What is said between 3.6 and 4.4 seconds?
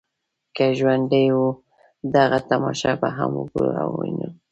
او وینو.